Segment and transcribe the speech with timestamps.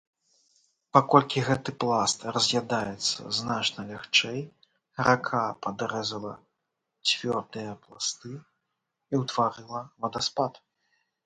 [0.97, 4.41] Паколькі гэты пласт раз'ядаецца значна лягчэй,
[5.09, 6.33] рака падрэзала
[7.11, 10.53] цвёрдыя пласты і ўтварыла вадаспад.